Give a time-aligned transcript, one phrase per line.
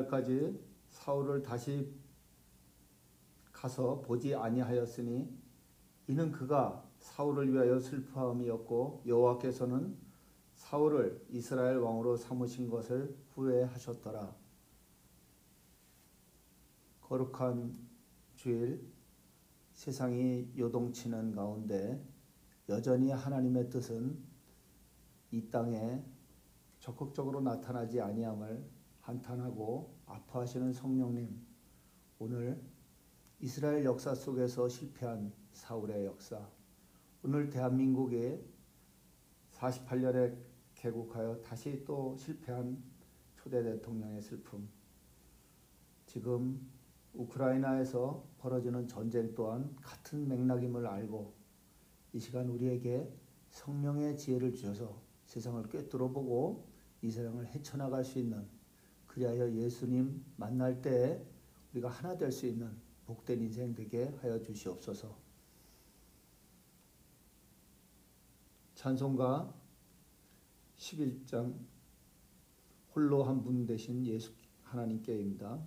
[0.00, 1.92] 죽는 날까지 사울을 다시
[3.52, 5.28] 가서 보지 아니하였으니
[6.06, 9.96] 이는 그가 사울을 위하여 슬퍼함이었고 여호와께서는
[10.54, 14.34] 사울을 이스라엘 왕으로 삼으신 것을 후회하셨더라.
[17.02, 17.74] 거룩한
[18.36, 18.86] 주일
[19.72, 22.04] 세상이 요동치는 가운데
[22.68, 24.18] 여전히 하나님의 뜻은
[25.32, 26.04] 이 땅에
[26.78, 28.79] 적극적으로 나타나지 아니함을
[29.10, 31.44] 한탄하고 아파하시는 성령님
[32.20, 32.62] 오늘
[33.40, 36.48] 이스라엘 역사 속에서 실패한 사울의 역사
[37.24, 38.38] 오늘 대한민국이
[39.52, 40.36] 48년에
[40.76, 42.80] 개국하여 다시 또 실패한
[43.34, 44.68] 초대 대통령의 슬픔
[46.06, 46.70] 지금
[47.12, 51.34] 우크라이나에서 벌어지는 전쟁 또한 같은 맥락임을 알고
[52.12, 53.12] 이 시간 우리에게
[53.50, 56.68] 성령의 지혜를 주셔서 세상을 꿰뚫어 보고
[57.02, 58.59] 이 세상을 헤쳐나갈 수 있는
[59.10, 61.20] 그리하여 예수님 만날 때
[61.72, 62.70] 우리가 하나 될 수 있는
[63.06, 65.16] 복된 인생 되게 하여 주시옵소서.
[68.76, 69.52] 찬송가
[70.76, 71.58] 11장
[72.94, 74.32] 홀로 한 분 되신 예수
[74.62, 75.60] 하나님께입니다.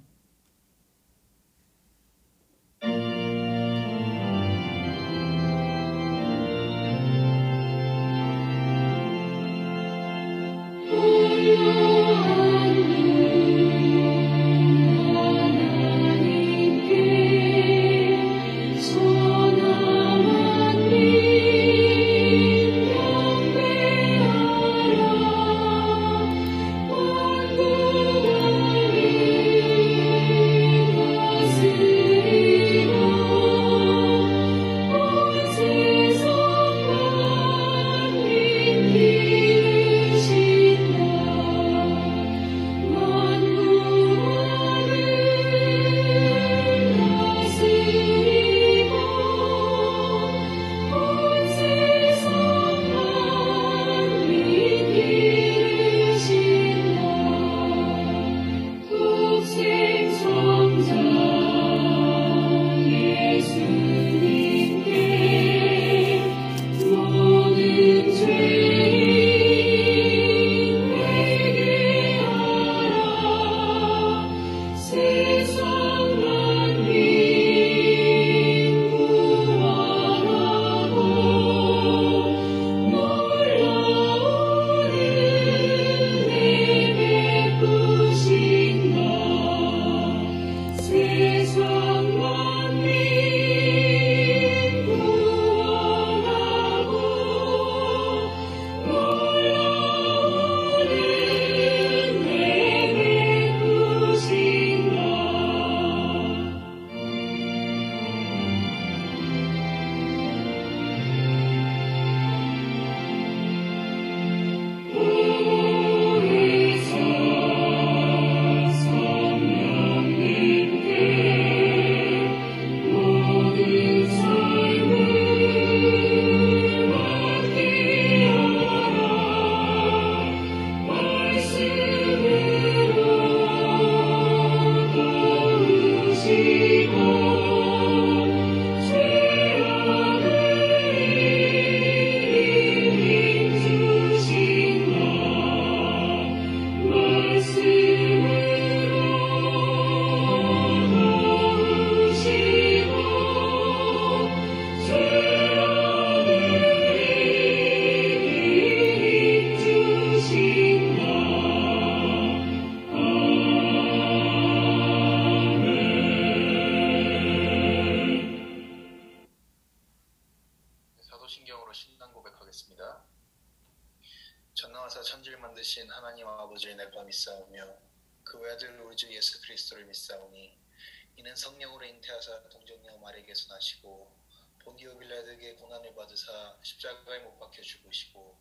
[183.50, 184.16] 나시고
[184.64, 188.38] 본디오 빌라드에게 고난을 받으사 십자가에 못 박혀 죽으시고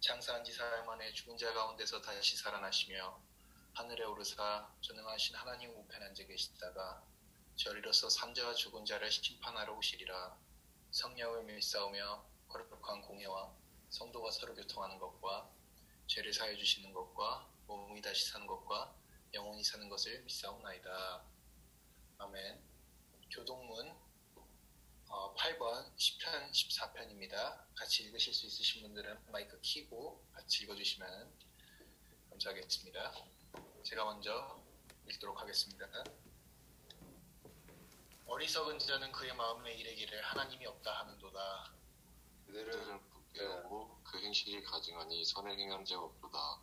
[0.00, 3.22] 장사한 지 사흘 만에 죽은 자 가운데서 다시 살아나시며
[3.74, 7.04] 하늘에 오르사 전능하신 하나님 우편에 앉아 계시다가
[7.54, 10.36] 저리로서 산자와 죽은 자를 심판하러 오시리라
[10.90, 13.54] 성령을 믿사오며 거룩한 공예와
[13.90, 15.48] 성도가 서로 교통하는 것과
[16.08, 18.94] 죄를 사해 주시는 것과 몸이 다시 사는 것과
[19.32, 21.24] 영원히 사는 것을 믿사옵나이다.
[22.18, 22.60] 아멘.
[23.30, 24.03] 교동문
[25.16, 27.64] 어, 8번 10편 14편입니다.
[27.76, 31.32] 같이 읽으실 수 있으신 분들은 마이크 키고 같이 읽어주시면
[32.30, 33.14] 감사하겠습니다.
[33.84, 34.60] 제가 먼저
[35.08, 35.86] 읽도록 하겠습니다.
[38.26, 41.74] 어리석은 자는 그의 마음에 이르기를 하나님이 없다 하는도다.
[42.46, 46.60] 그들은 부끄러고 그 행실이 가증하니 선을 행한 자가 없도다.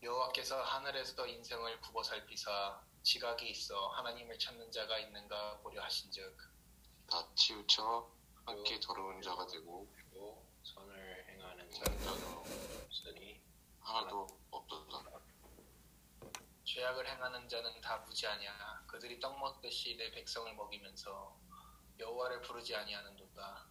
[0.00, 6.51] 여호와께서 하늘에서 인생을 굽어 살피사 지각이 있어 하나님을 찾는 자가 있는가 보려 하신즉
[7.12, 8.10] 다 치우쳐
[8.46, 9.86] 함께 더러운 자가 되고
[10.62, 12.10] 선을 행하는 자가
[12.86, 13.38] 없으니
[13.80, 15.20] 하나도 없도다.
[16.64, 21.36] 죄악을 행하는 자는 다 무지하냐 그들이 떡 먹듯이 내 백성을 먹이면서
[21.98, 23.66] 여호와를 부르지 아니하는도다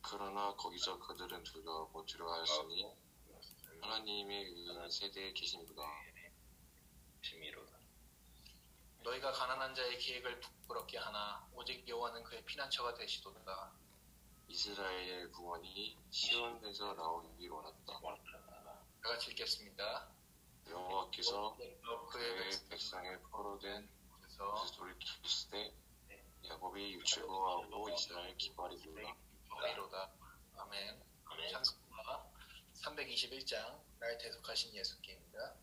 [0.00, 2.94] 그러나 거기서 그들은 두려워하고 두려워하였으니
[3.80, 5.82] 하나님의 의한 세대에 계신도다.
[7.22, 7.63] 비밀로다
[9.04, 13.72] 너희가 가난한 자의 계획을 부끄럽게 하나 오직 여호와는 그의 피난처가 되시도다.
[14.48, 18.00] 이스라엘의 구원이 시온에서 나오길 원했다.
[18.00, 20.08] 다 같이 읽겠습니다.
[20.68, 21.56] 여호와께서
[22.10, 23.88] 그의 백성의 포로된
[24.22, 25.74] 백성에서 것을 돌이키실 때
[26.48, 29.16] 야곱이 유출고하고 이스라엘 기뻐하리로다.
[29.70, 30.10] 이로다.
[30.56, 31.02] 아멘.
[31.50, 32.26] 찬송가
[32.82, 35.54] 321장 날 대속하신 예수께입니다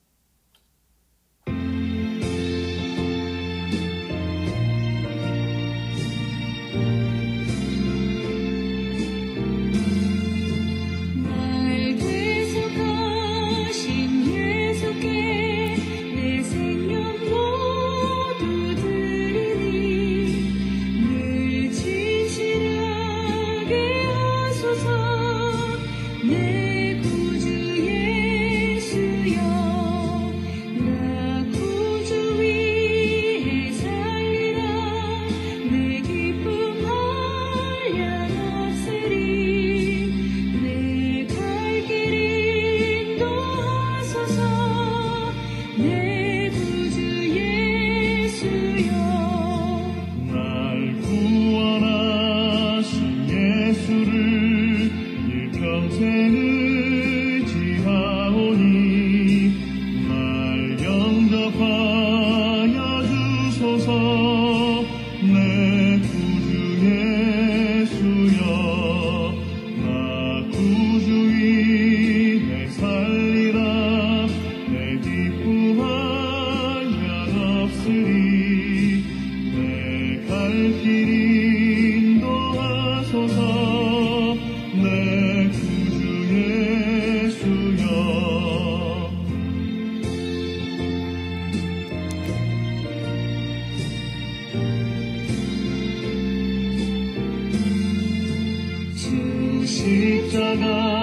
[100.32, 101.01] 십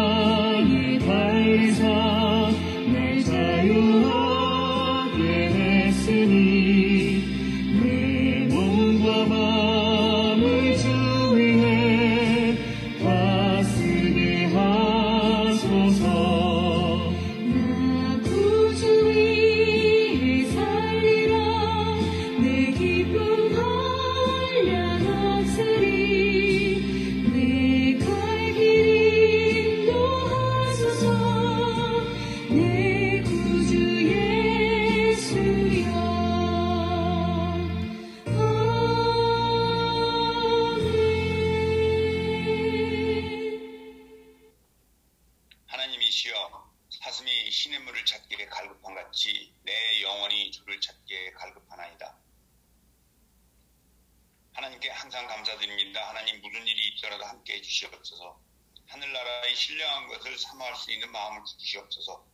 [61.38, 62.26] 마음을 주시옵소서.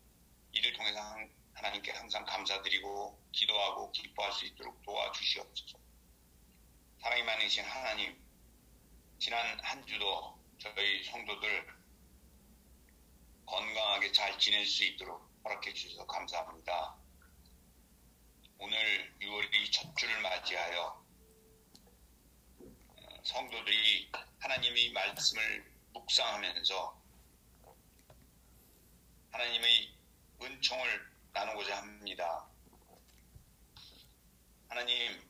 [0.53, 5.79] 이를 통해서 한- 하나님께 항상 감사드리고 기도하고 기뻐할 수 있도록 도와주시옵소서.
[7.01, 8.23] 사랑이 많으신 하나님,
[9.19, 11.67] 지난 한 주도 저희 성도들
[13.47, 16.97] 건강하게 잘 지낼 수 있도록 허락해 주셔서 감사합니다.
[18.59, 21.05] 오늘 6월이 첫 주를 맞이하여
[22.61, 27.04] 어, 성도들이 하나님의 말씀을 묵상하면서
[29.35, 29.93] 하나님의
[30.41, 32.49] 은총을 나누고자 합니다.
[34.69, 35.29] 하나님,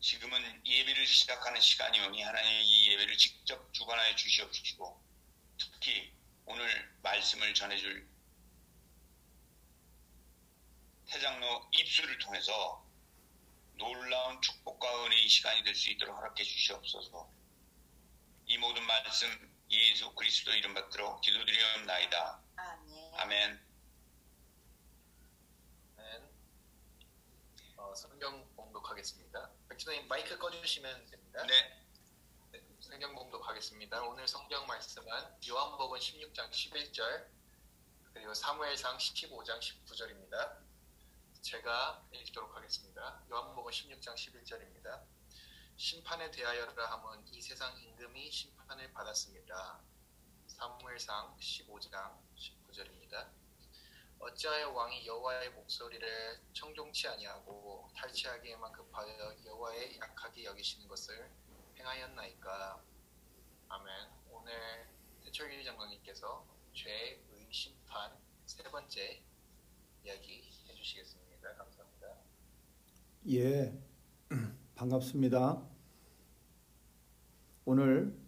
[0.00, 5.04] 지금은 예배를 시작하는 시간이오니 하나님 이 예배를 직접 주관하여 주시옵시고
[5.58, 6.10] 특히
[6.46, 8.08] 오늘 말씀을 전해줄
[11.08, 12.82] 태장로 입술을 통해서
[13.74, 17.30] 놀라운 축복과 은혜의 시간이 될 수 있도록 허락해 주시옵소서.
[18.46, 22.47] 이 모든 말씀 예수 그리스도 이름 받들어 기도드리옵나이다.
[23.20, 23.60] 아멘.
[25.96, 26.22] 아멘.
[26.22, 26.30] 네.
[27.76, 29.50] 어, 성경 봉독하겠습니다.
[29.68, 31.44] 백준님 마이크 꺼주시면 됩니다.
[31.46, 31.84] 네.
[32.52, 34.04] 네, 성경 봉독하겠습니다.
[34.04, 35.12] 오늘 성경 말씀은
[35.48, 37.28] 요한복음 16장 11절
[38.12, 40.56] 그리고 사무엘상 15장 19절입니다.
[41.42, 43.20] 제가 읽도록 하겠습니다.
[43.32, 45.04] 요한복음 16장 11절입니다.
[45.76, 49.80] 심판에 대하여라 함은 이 세상 임금이 심판을 받았습니다.
[50.46, 53.30] 사무엘상 15장 19절 입니다.
[54.18, 61.30] 어찌하여 왕이 여호와의 목소리를 청종치 아니하고 탈취하기에만 급하여 여호와의 약하게 여기시는 것을
[61.78, 62.82] 행하였나이까.
[63.68, 63.88] 아멘.
[64.30, 64.88] 오늘
[65.22, 66.44] 태철일 장로님께서
[66.74, 68.12] 죄의 심판
[68.44, 69.22] 세 번째
[70.04, 71.54] 이야기 해주시겠습니다.
[71.54, 72.16] 감사합니다.
[73.30, 73.78] 예,
[74.74, 75.62] 반갑습니다.
[77.64, 78.18] 오늘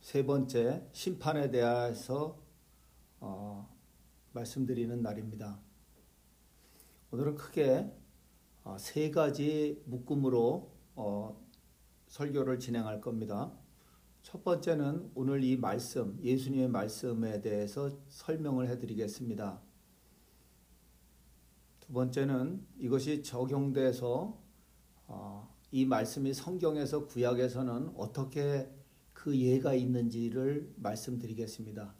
[0.00, 2.38] 세 번째 심판에 대해서
[3.20, 3.69] 어,
[4.32, 5.60] 말씀드리는 날입니다.
[7.10, 7.90] 오늘은 크게
[8.62, 11.46] 어, 세 가지 묶음으로 어,
[12.06, 13.52] 설교를 진행할 겁니다.
[14.22, 19.60] 첫 번째는 오늘 이 말씀, 예수님의 말씀에 대해서 설명을 해드리겠습니다.
[21.80, 24.38] 두 번째는 이것이 적용돼서
[25.06, 28.70] 어, 이 말씀이 성경에서 구약에서는 어떻게
[29.12, 31.99] 그 예가 있는지를 말씀드리겠습니다.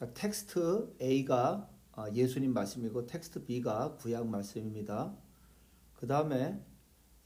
[0.00, 5.14] 그러니까 텍스트 A가 어, 예수님 말씀이고 텍스트 B가 구약 말씀입니다.
[5.94, 6.58] 그 다음에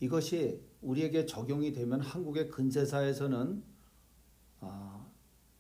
[0.01, 3.63] 이것이 우리에게 적용이 되면 한국의 근세사에서는
[4.61, 5.13] 어,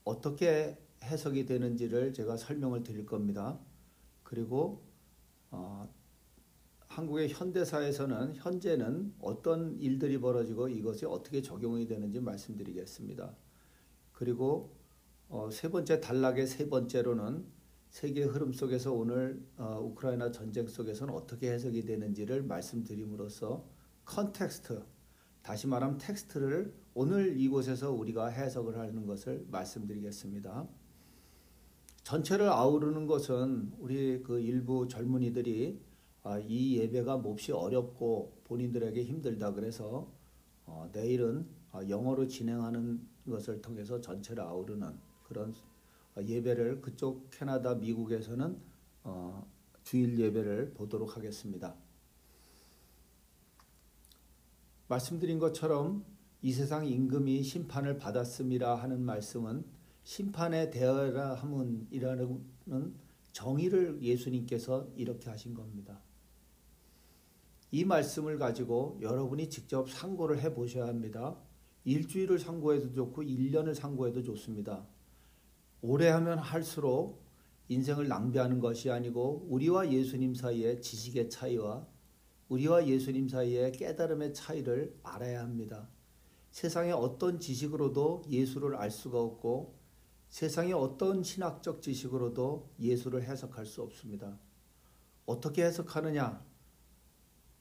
[0.02, 3.60] 어떻게 해석이 되는지를 제가 설명을 드릴 겁니다.
[4.24, 4.82] 그리고
[5.52, 5.88] 어,
[6.88, 13.36] 한국의 현대사에서는 현재는 어떤 일들이 벌어지고 이것이 어떻게 적용이 되는지 말씀드리겠습니다.
[14.12, 14.74] 그리고
[15.34, 17.44] 어, 세 번째 단락의 세 번째로는
[17.90, 23.66] 세계 흐름 속에서 오늘 어, 우크라이나 전쟁 속에서는 어떻게 해석이 되는지를 말씀드림으로써
[24.04, 24.84] context
[25.42, 30.68] 다시 말하면 텍스트를 오늘 이곳에서 우리가 해석을 하는 것을 말씀드리겠습니다.
[32.04, 35.80] 전체를 아우르는 것은 우리 그 일부 젊은이들이
[36.22, 40.12] 아, 이 예배가 몹시 어렵고 본인들에게 힘들다 그래서
[40.64, 45.54] 어, 내일은 어, 영어로 진행하는 것을 통해서 전체를 아우르는 그런
[46.16, 48.56] 어, 예배를 그쪽 캐나다 미국에서는
[49.04, 49.46] 어,
[49.82, 51.74] 주일 예배를 보도록 하겠습니다.
[54.88, 56.04] 말씀드린 것처럼
[56.42, 59.64] 이 세상 임금이 심판을 받았음이라 하는 말씀은
[60.04, 62.44] 심판에 대하라 함은이라는
[63.32, 66.00] 정의를 예수님께서 이렇게 하신 겁니다.
[67.70, 71.36] 이 말씀을 가지고 여러분이 직접 상고를 해 보셔야 합니다.
[71.84, 74.86] 일주일을 상고해도 좋고 1년을 상고해도 좋습니다.
[75.86, 77.22] 오래 하면 할수록
[77.68, 81.86] 인생을 낭비하는 것이 아니고 우리와 예수님 사이의 지식의 차이와
[82.48, 85.90] 우리와 예수님 사이의 깨달음의 차이를 알아야 합니다.
[86.52, 89.78] 세상의 어떤 지식으로도 예수를 알 수가 없고
[90.30, 94.38] 세상의 어떤 신학적 지식으로도 예수를 해석할 수 없습니다.
[95.26, 96.42] 어떻게 해석하느냐?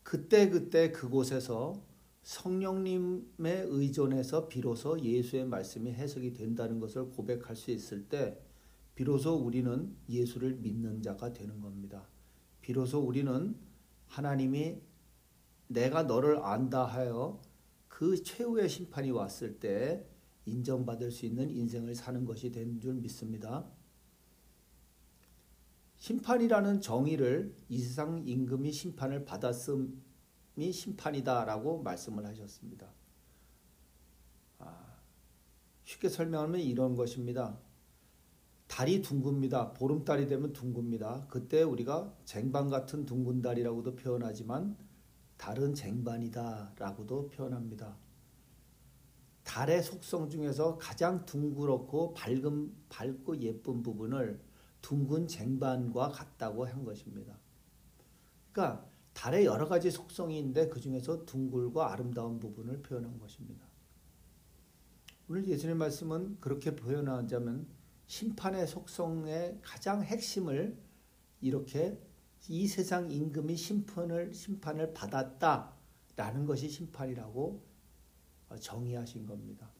[0.03, 1.83] 그때그때 그곳에서
[2.23, 8.37] 성령님의 의존해서 비로소 예수의 말씀이 해석이 된다는 것을 고백할 수 있을 때
[8.95, 12.07] 비로소 우리는 예수를 믿는 자가 되는 겁니다.
[12.61, 13.55] 비로소 우리는
[14.07, 14.81] 하나님이
[15.67, 17.41] 내가 너를 안다 하여
[17.87, 20.05] 그 최후의 심판이 왔을 때
[20.45, 23.65] 인정받을 수 있는 인생을 사는 것이 된 줄 믿습니다.
[25.97, 30.02] 심판이라는 정의를 이 세상 임금이 심판을 받았음이
[30.71, 32.87] 심판이다라고 말씀을 하셨습니다.
[34.59, 34.97] 아,
[35.83, 37.57] 쉽게 설명하면 이런 것입니다.
[38.67, 39.73] 달이 둥굽니다.
[39.73, 41.27] 보름달이 되면 둥굽니다.
[41.29, 44.75] 그때 우리가 쟁반 같은 둥근 달이라고도 표현하지만
[45.37, 47.97] 달은 쟁반이다라고도 표현합니다.
[49.43, 54.39] 달의 속성 중에서 가장 둥그렇고 밝은 밝고 예쁜 부분을
[54.81, 57.37] 둥근 쟁반과 같다고 한 것입니다.
[58.51, 63.65] 그러니까 달의 여러 가지 속성이 있는데 그 중에서 둥글고 아름다운 부분을 표현한 것입니다.
[65.29, 67.67] 오늘 예수님 말씀은 그렇게 표현하자면
[68.07, 70.77] 심판의 속성의 가장 핵심을
[71.41, 71.99] 이렇게
[72.49, 77.63] 이 세상 임금이 심판을 심판을 받았다라는 것이 심판이라고
[78.59, 79.71] 정의하신 겁니다.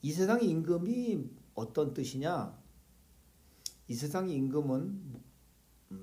[0.00, 2.58] 이 세상 임금이 어떤 뜻이냐?
[3.88, 5.22] 이 세상 임금은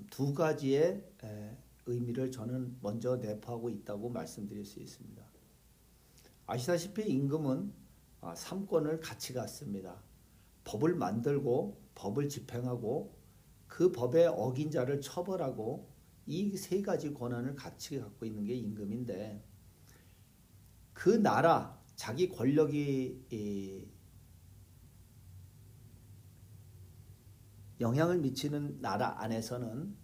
[0.10, 1.04] 두 가지의
[1.86, 5.24] 의미를 저는 먼저 내포하고 있다고 말씀드릴 수 있습니다.
[6.46, 7.74] 아시다시피 임금은
[8.22, 10.02] 아, 삼권을 같이 갖습니다.
[10.64, 13.16] 법을 만들고 법을 집행하고
[13.68, 15.90] 그 법에 어긴 자를 처벌하고
[16.26, 19.44] 이 세 가지 권한을 같이 갖고 있는 게 임금인데
[20.94, 23.26] 그 나라 자기 권력이
[27.80, 29.96] 영향을 미치는 나라 안에서는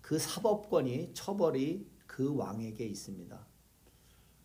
[0.00, 3.46] 그 사법권이 처벌이 그 왕에게 있습니다.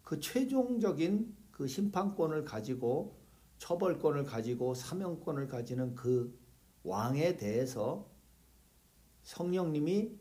[0.01, 3.21] 그 최종적인 그 심판권을 가지고
[3.57, 6.37] 처벌권을 가지고 사명권을 가지는 그
[6.83, 8.11] 왕에 대해서
[9.21, 10.19] 성령님이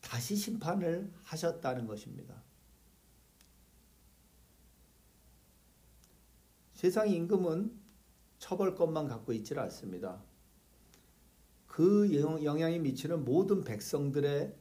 [0.00, 2.42] 다시 심판을 하셨다는 것입니다.
[6.72, 7.78] 세상 임금은
[8.38, 10.22] 처벌권만 갖고 있질 않습니다.
[11.76, 12.10] 그
[12.42, 14.56] 영향이 미치는 모든 백성들의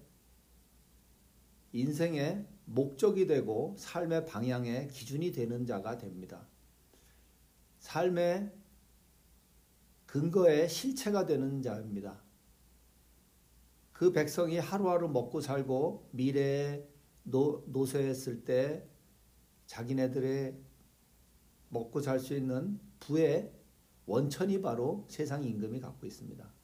[1.71, 6.45] 인생의 목적이 되고 삶의 방향의 기준이 되는 자가 됩니다.
[7.79, 8.51] 삶의
[10.05, 12.21] 근거의 실체가 되는 자입니다.
[13.93, 16.85] 그 백성이 하루하루 먹고 살고 미래에
[17.23, 18.85] 노, 노쇠했을 때
[19.67, 20.59] 자기네들의
[21.69, 23.53] 먹고 살 수 있는 부의
[24.05, 26.54] 원천이 바로 세상 임금이 갖고 있습니다.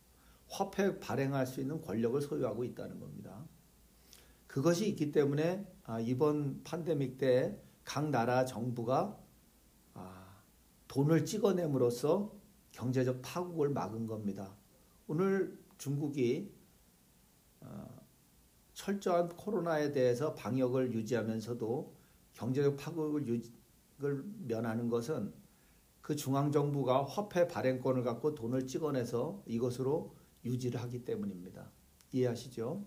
[0.52, 3.46] 화폐 발행할 수 있는 권력을 소유하고 있다는 겁니다.
[4.48, 9.20] 그것이 있기 때문에 아, 이번 팬데믹 때 각 나라 정부가
[9.94, 10.44] 아,
[10.88, 12.34] 돈을 찍어냄으로써
[12.72, 14.56] 경제적 파국을 막은 겁니다.
[15.08, 16.54] 오늘 중국이
[17.60, 17.86] 어,
[18.74, 21.94] 철저한 코로나에 대해서 방역을 유지하면서도
[22.34, 23.44] 경제적 파국을
[24.48, 25.34] 면하는 것은
[26.00, 31.71] 그 중앙정부가 화폐 발행권을 갖고 돈을 찍어내서 이것으로 유지를 하기 때문입니다.
[32.12, 32.86] 이해하시죠?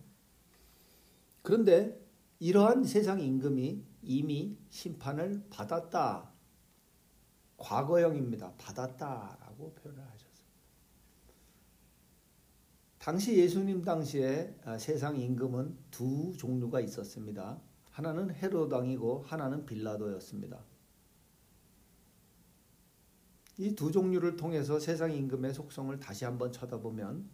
[1.43, 2.01] 그런데
[2.39, 6.31] 이러한 세상 임금이 이미 심판을 받았다.
[7.57, 8.55] 과거형입니다.
[8.59, 10.35] 받았다라고 표현을 하셨습니다.
[12.99, 17.61] 당시 예수님 당시에 아, 세상 임금은 두 종류가 있었습니다.
[17.91, 20.65] 하나는 헤로도 왕이고 하나는 빌라도였습니다.
[23.59, 27.31] 이 두 종류를 통해서 세상 임금의 속성을 다시 한번 쳐다보면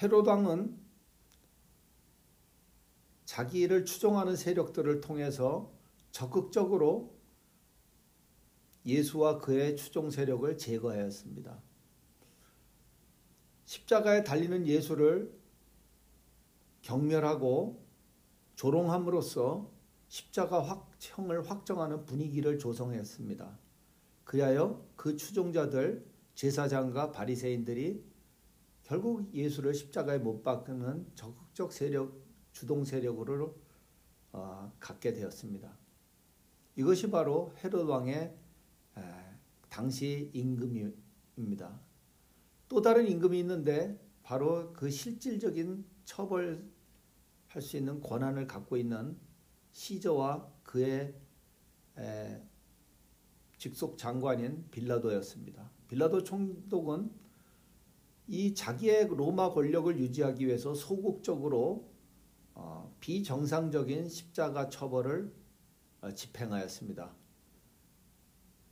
[0.00, 0.78] 헤로도 왕은
[3.24, 5.72] 자기를 추종하는 세력들을 통해서
[6.12, 7.18] 적극적으로
[8.86, 11.60] 예수와 그의 추종 세력을 제거하였습니다.
[13.64, 15.36] 십자가에 달리는 예수를
[16.82, 17.84] 경멸하고
[18.54, 19.70] 조롱함으로써
[20.08, 23.58] 십자가 확형을 확정하는 분위기를 조성했습니다.
[24.24, 28.07] 그리하여 그 추종자들 제사장과 바리새인들이
[28.88, 32.18] 결국 예수를 십자가에 못 박는 적극적 세력
[32.52, 33.54] 주동 세력으로
[34.32, 35.76] 어, 갖게 되었습니다.
[36.74, 38.34] 이것이 바로 헤롯 왕의
[38.96, 39.02] 에,
[39.68, 41.78] 당시 임금입니다.
[42.66, 46.62] 또 다른 임금이 있는데 바로 그 실질적인 처벌할
[47.60, 49.18] 수 있는 권한을 갖고 있는
[49.70, 51.14] 시저와 그의
[51.98, 52.42] 에,
[53.58, 55.70] 직속 장관인 빌라도였습니다.
[55.88, 57.27] 빌라도 총독은
[58.28, 61.90] 이 자기의 로마 권력을 유지하기 위해서 소극적으로
[62.54, 65.32] 어, 비정상적인 십자가 처벌을
[66.02, 67.14] 어, 집행하였습니다.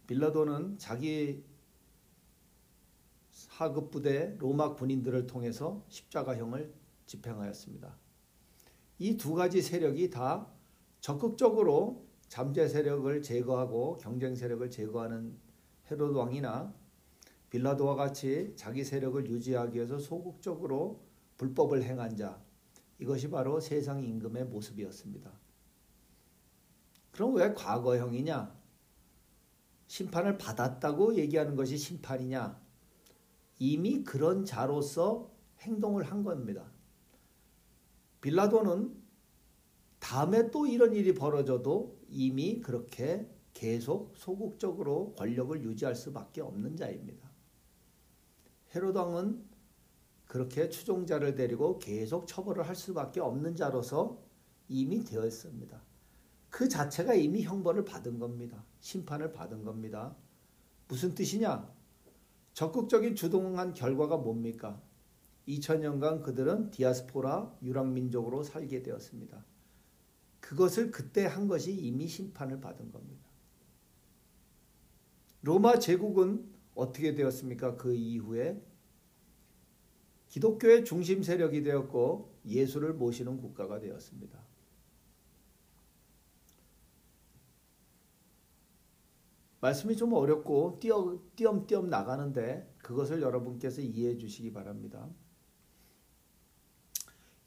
[0.07, 1.43] 빌라도는 자기
[3.49, 6.73] 하급 부대 로마 군인들을 통해서 십자가형을
[7.07, 7.97] 집행하였습니다.
[8.99, 10.51] 이 두 가지 세력이 다
[11.01, 15.39] 적극적으로 잠재 세력을 제거하고 경쟁 세력을 제거하는
[15.91, 16.75] 헤롯 왕이나
[17.57, 21.01] 빌라도와 같이 자기 세력을 유지하기 위해서 소극적으로
[21.39, 22.39] 불법을 행한 자
[22.99, 25.33] 이것이 바로 세상 임금의 모습이었습니다.
[27.13, 28.55] 그럼 왜 과거형이냐?
[29.87, 32.61] 심판을 받았다고 얘기하는 것이 심판이냐?
[33.59, 36.71] 이미 그런 자로서 행동을 한 겁니다.
[38.21, 39.03] 빌라도는
[39.99, 47.26] 다음에 또 이런 일이 벌어져도 이미 그렇게 계속 소극적으로 권력을 유지할 수밖에 없는 자입니다.
[48.77, 49.43] 헤롯 왕은
[50.27, 54.23] 그렇게 추종자를 데리고 계속 처벌을 할 수밖에 없는 자로서
[54.69, 55.83] 이미 되어 있습니다.
[56.51, 58.65] 그 자체가 이미 형벌을 받은 겁니다.
[58.81, 60.15] 심판을 받은 겁니다.
[60.89, 61.75] 무슨 뜻이냐?
[62.53, 64.83] 적극적인 주동한 결과가 뭡니까?
[65.49, 69.43] 2000년간 그들은 디아스포라 유랑민족으로 살게 되었습니다.
[70.41, 73.25] 그것을 그때 한 것이 이미 심판을 받은 겁니다.
[75.41, 77.77] 로마 제국은 어떻게 되었습니까?
[77.77, 78.63] 그 이후에
[80.29, 84.39] 기독교의 중심 세력이 되었고 예수를 모시는 국가가 되었습니다.
[89.61, 95.09] 말씀이 좀 어렵고 띄엄, 띄엄띄엄 나가는데 그것을 여러분께서 이해해 주시기 바랍니다.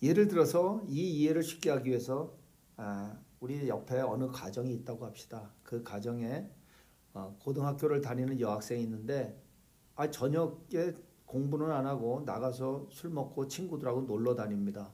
[0.02, 2.36] 예를 들어서 이 이해를 쉽게 하기 위해서
[2.76, 5.54] 아, 우리 옆에 어느 가정이 있다고 합시다.
[5.64, 6.59] 그 가정에 어,
[7.40, 9.42] 고등학교를 다니는 여학생이 있는데
[9.96, 10.94] 아, 저녁에
[11.26, 14.92] 공부는 안 하고 나가서 술 먹고 친구들하고 놀러 다닙니다.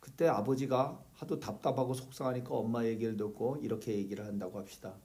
[0.00, 4.96] 그때 아버지가 하도 답답하고 속상하니까 엄마 얘기를 듣고 이렇게 얘기를 한다고 합시다.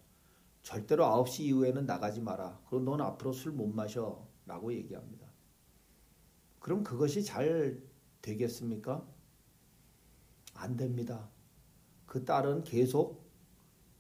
[0.62, 2.60] 절대로 9시 이후에는 나가지 마라.
[2.68, 4.28] 그럼 넌 앞으로 술 못 마셔.
[4.46, 5.28] 라고 얘기합니다.
[6.60, 7.80] 그럼 그것이 잘
[8.22, 9.08] 되겠습니까?
[10.56, 11.30] 안 됩니다.
[12.08, 13.19] 그 딸은 계속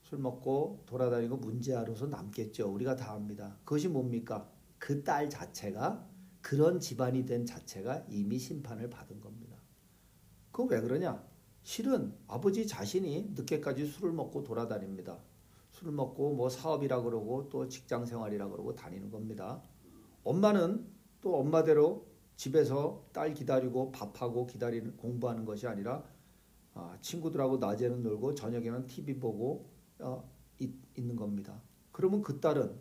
[0.10, 2.68] 술 먹고 돌아다니고 문제아로서 남겠죠.
[2.74, 3.56] 우리가 다 압니다.
[3.64, 4.50] 그것이 뭡니까?
[4.80, 6.10] 그 딸 자체가
[6.42, 9.56] 그런 집안이 된 자체가 이미 심판을 받은 겁니다.
[10.52, 11.24] 그왜 그러냐?
[11.62, 15.20] 실은 아버지 자신이 늦게까지 술을 먹고 돌아다닙니다.
[15.70, 19.62] 술 먹고 뭐 사업이라 그러고 또 직장 생활이라 그러고 다니는 겁니다.
[20.24, 20.88] 엄마는
[21.22, 26.04] 또 엄마대로 집에서 딸 기다리고 밥하고 기다리는 공부하는 것이 아니라
[26.74, 29.69] 아, 친구들하고 낮에는 놀고 저녁에는 TV 보고
[30.00, 31.62] 어, 있, 는 겁니다.
[31.92, 32.78] 그러면 그 딸은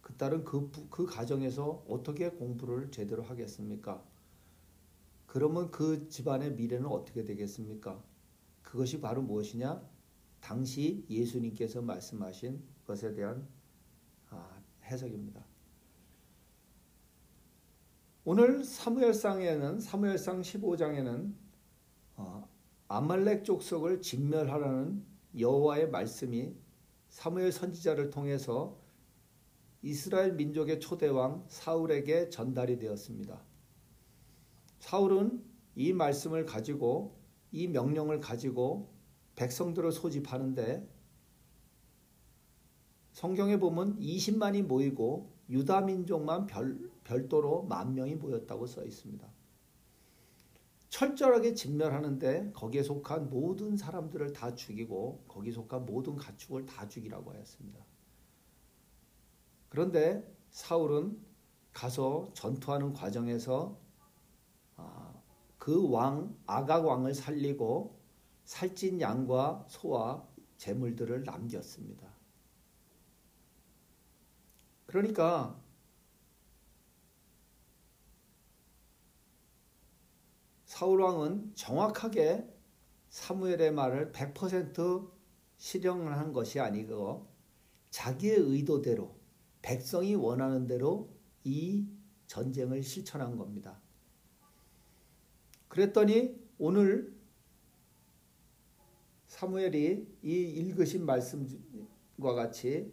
[0.00, 4.02] 그 딸은 그, 그 가정에서 어떻게 공부를 제대로 하겠습니까?
[5.26, 8.02] 그러면 그 집안의 미래는 어떻게 되겠습니까?
[8.62, 9.80] 그것이 바로 무엇이냐?
[10.40, 13.46] 당시 예수님께서 말씀하신 것에 대한
[14.30, 15.44] 아, 해석입니다.
[18.24, 21.32] 오늘 사무엘상에는 사무엘상 15장에는
[22.16, 22.48] 어,
[22.88, 26.54] 아말렉 족속을 진멸하라는 여호와의 말씀이
[27.08, 28.78] 사무엘 선지자를 통해서
[29.82, 33.42] 이스라엘 민족의 초대왕 사울에게 전달이 되었습니다.
[34.78, 37.18] 사울은 이 말씀을 가지고
[37.52, 38.92] 이 명령을 가지고
[39.36, 40.88] 백성들을 소집하는데
[43.12, 49.26] 성경에 보면 20만이 모이고 유다 민족만 별, 별도로 만 명이 모였다고 써 있습니다.
[50.90, 57.80] 철저하게 진멸하는데 거기에 속한 모든 사람들을 다 죽이고 거기에 속한 모든 가축을 다 죽이라고 하였습니다.
[59.68, 61.16] 그런데 사울은
[61.72, 63.78] 가서 전투하는 과정에서
[64.76, 65.14] 아,
[65.58, 68.00] 그왕 아각 왕을 살리고
[68.44, 70.26] 살찐 양과 소와
[70.56, 72.12] 재물들을 남겼습니다.
[74.86, 75.56] 그러니까
[80.80, 82.48] 사울 왕은 정확하게
[83.10, 85.10] 사무엘의 말을 100%
[85.58, 87.28] 실행을 한 것이 아니고
[87.90, 89.14] 자기의 의도대로
[89.60, 91.14] 백성이 원하는 대로
[91.44, 91.86] 이
[92.28, 93.78] 전쟁을 실천한 겁니다.
[95.68, 97.14] 그랬더니 오늘
[99.26, 102.90] 사무엘이 이 읽으신 말씀과 같이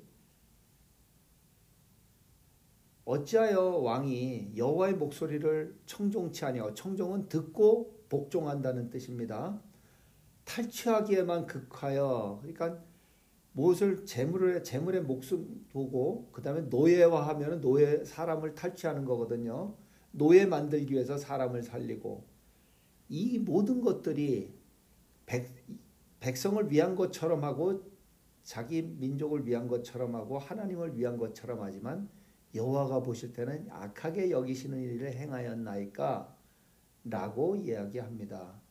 [3.07, 9.61] 어찌하여 왕이 여호와의 목소리를 청종치 아니하고 청종은 듣고 복종한다는 뜻입니다.
[10.43, 12.83] 탈취하기에만 극하여 그러니까
[13.53, 19.73] 무엇을 재물을 재물의 목숨 보고 그다음에 노예화하면 노예 사람을 탈취하는 거거든요.
[20.11, 22.25] 노예 만들기 위해서 사람을 살리고
[23.07, 24.53] 이 모든 것들이
[25.25, 25.49] 백,
[26.19, 27.89] 백성을 위한 것처럼 하고
[28.43, 32.09] 자기 민족을 위한 것처럼 하고 하나님을 위한 것처럼 하지만
[32.55, 36.35] 여호와가 보실 때는 악하게 여기시는 일을 행하였나이까
[37.05, 38.61] 라고 이야기합니다.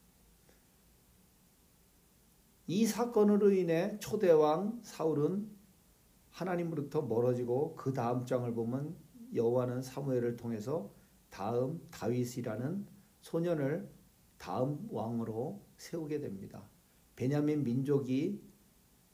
[2.67, 5.49] 이 사건으로 인해 초대왕 사울은
[6.31, 8.97] 하나님으로부터 멀어지고 그 다음 장을 보면
[9.35, 10.93] 여호와는 사무엘을 통해서
[11.31, 12.87] 다음 다윗이라는
[13.21, 13.89] 소년을
[14.37, 16.69] 다음 왕으로 세우게 됩니다.
[17.15, 18.43] 베냐민 민족이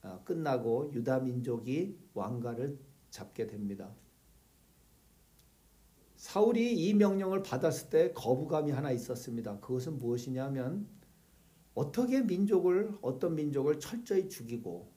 [0.03, 2.79] 어, 끝나고 유다 민족이 왕가를
[3.11, 3.94] 잡게 됩니다.
[6.22, 9.58] 사울이 이 명령을 받았을 때 거부감이 하나 있었습니다.
[9.58, 10.87] 그것은 무엇이냐면
[11.74, 14.92] 어떻게 민족을 어떤 민족을 철저히 죽이고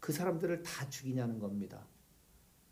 [0.00, 1.86] 그 사람들을 다 죽이냐는 겁니다.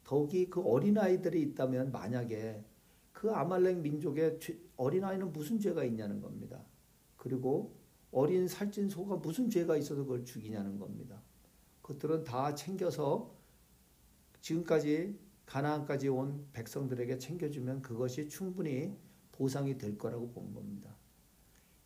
[0.03, 2.65] 더욱이 그 어린아이들이 있다면 만약에
[3.13, 4.39] 그 아말렉 민족의
[4.77, 6.65] 어린아이는 무슨 죄가 있냐는 겁니다.
[7.19, 7.77] 그리고
[8.13, 11.21] 어린 살찐 소가 무슨 죄가 있어서 그걸 죽이냐는 겁니다.
[11.83, 13.37] 그것들은 다 챙겨서
[14.41, 15.19] 지금까지
[15.51, 18.97] 가나안까지 온 백성들에게 챙겨주면 그것이 충분히
[19.33, 20.95] 보상이 될 거라고 본 겁니다.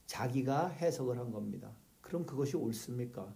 [0.05, 1.74] 자기가 해석을 한 겁니다.
[2.03, 3.35] 그럼 그것이 옳습니까?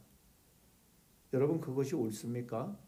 [1.33, 2.79] 여러분 그것이 옳습니까?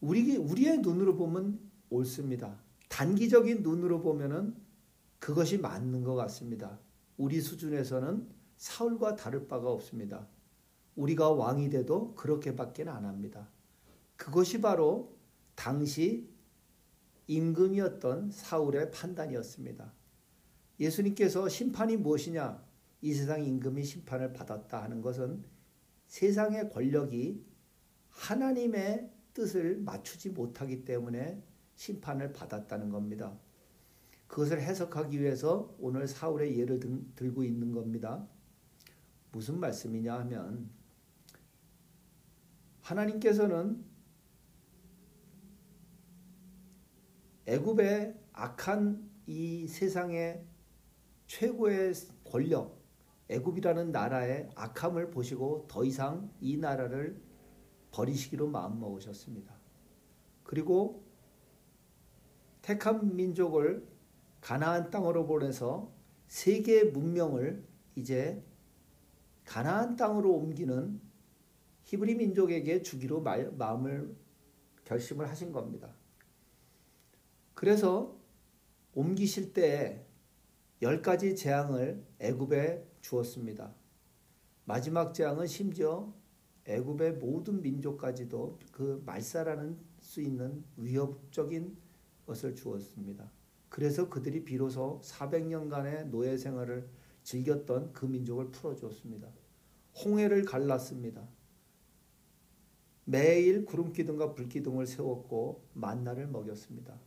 [0.00, 1.58] 우리 우리의 눈으로 보면
[1.90, 2.56] 옳습니다.
[2.88, 4.54] 단기적인 눈으로 보면은
[5.18, 6.78] 그것이 맞는 것 같습니다.
[7.16, 10.28] 우리 수준에서는 사울과 다를 바가 없습니다.
[10.96, 13.48] 우리가 왕이 돼도 그렇게밖에 안 합니다.
[14.16, 15.16] 그것이 바로
[15.54, 16.28] 당시
[17.26, 19.92] 임금이었던 사울의 판단이었습니다.
[20.80, 22.62] 예수님께서 심판이 무엇이냐?
[23.00, 25.44] 이 세상 임금이 심판을 받았다 하는 것은
[26.06, 27.44] 세상의 권력이
[28.08, 31.42] 하나님의 뜻을 맞추지 못하기 때문에
[31.76, 33.36] 심판을 받았다는 겁니다.
[34.26, 36.80] 그것을 해석하기 위해서 오늘 사울의 예를
[37.14, 38.26] 들고 있는 겁니다.
[39.32, 40.70] 무슨 말씀이냐 하면
[42.84, 43.82] 하나님께서는
[47.46, 50.44] 애굽의 악한 이 세상의
[51.26, 51.94] 최고의
[52.24, 52.78] 권력
[53.28, 57.20] 애굽이라는 나라의 악함을 보시고 더 이상 이 나라를
[57.90, 59.54] 버리시기로 마음먹으셨습니다.
[60.42, 61.04] 그리고
[62.60, 63.86] 택한 민족을
[64.42, 65.90] 가나안 땅으로 보내서
[66.26, 67.66] 세계의 문명을
[67.96, 68.44] 이제
[69.44, 71.00] 가나안 땅으로 옮기는
[71.84, 74.14] 히브리 민족에게 주기로 마음을
[74.84, 75.94] 결심을 하신 겁니다.
[77.54, 78.16] 그래서
[78.94, 83.74] 옮기실 때열 가지 재앙을 애굽에 주었습니다.
[84.64, 86.12] 마지막 재앙은 심지어
[86.66, 91.76] 애굽의 모든 민족까지도 그 말살하는 수 있는 위협적인
[92.26, 93.30] 것을 주었습니다.
[93.68, 96.88] 그래서 그들이 비로소 400년간의 노예 생활을
[97.22, 99.28] 즐겼던 그 민족을 풀어주었습니다.
[100.04, 101.28] 홍해를 갈랐습니다.
[103.04, 106.98] 매일 구름 기둥과 불 기둥을 세웠고 만나를 먹였습니다.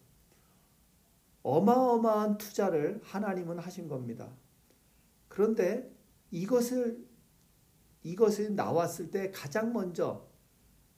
[1.43, 4.35] 어마어마한 투자를 하나님은 하신 겁니다.
[5.27, 5.89] 그런데
[6.31, 7.05] 이것을
[8.03, 10.27] 이것이 나왔을 때 가장 먼저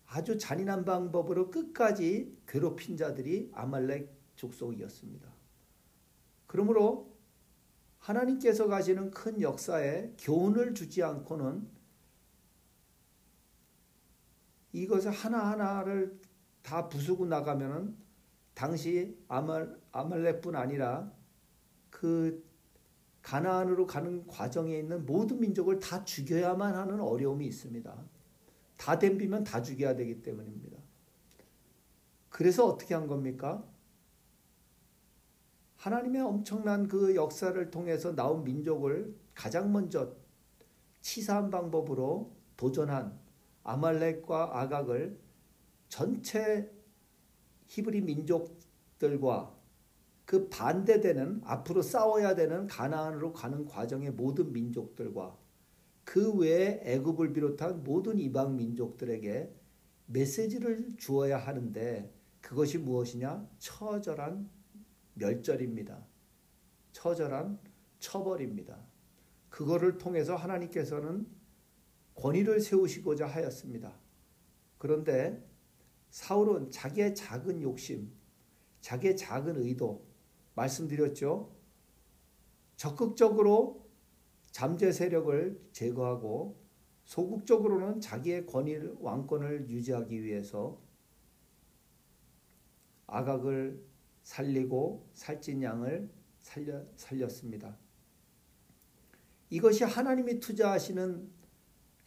[0.05, 5.29] 아주 잔인한 방법으로 끝까지 괴롭힌 자들이 아말렉 족속이었습니다.
[6.47, 7.15] 그러므로
[7.99, 11.67] 하나님께서 가시는 큰 역사에 교훈을 주지 않고는
[14.71, 16.19] 이것을 하나하나를
[16.61, 17.95] 다 부수고 나가면은
[18.53, 21.11] 당시 아말, 아말렉뿐 아니라
[21.89, 22.43] 그
[23.21, 27.95] 가나안으로 가는 과정에 있는 모든 민족을 다 죽여야만 하는 어려움이 있습니다.
[28.77, 30.77] 다 댐비면 다 죽여야 되기 때문입니다.
[32.29, 33.63] 그래서 어떻게 한 겁니까?
[35.77, 40.15] 하나님의 엄청난 그 역사를 통해서 나온 민족을 가장 먼저
[41.01, 43.17] 치사한 방법으로 도전한
[43.63, 45.19] 아말렉과 아각을
[45.87, 46.71] 전체
[47.67, 49.55] 히브리 민족들과
[50.25, 55.37] 그 반대되는 앞으로 싸워야 되는 가나안으로 가는 과정의 모든 민족들과
[56.03, 59.53] 그 외에 애굽을 비롯한 모든 이방 민족들에게
[60.07, 63.47] 메시지를 주어야 하는데 그것이 무엇이냐?
[63.59, 64.49] 처절한
[65.15, 66.05] 멸절입니다.
[66.91, 67.59] 처절한
[67.99, 68.77] 처벌입니다.
[69.49, 71.27] 그거를 통해서 하나님께서는
[72.19, 73.97] 권위를 세우시고자 하였습니다.
[74.77, 75.41] 그런데
[76.09, 78.11] 사울은 자기의 작은 욕심,
[78.81, 80.05] 자기의 작은 의도,
[80.55, 81.55] 말씀드렸죠.
[82.75, 83.89] 적극적으로
[84.51, 86.59] 잠재 세력을 제거하고
[87.03, 90.81] 소극적으로는 자기의 권위를 왕권을 유지하기 위해서
[93.07, 93.83] 아각을
[94.23, 97.77] 살리고 살찐 양을 살려, 살렸습니다.
[99.49, 101.38] 이것이 하나님이 투자하시는